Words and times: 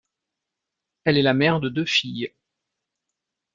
Elle 1.03 1.19
est 1.19 1.21
la 1.21 1.35
mère 1.35 1.59
de 1.59 1.69
deux 1.69 1.85
filles. 1.85 2.33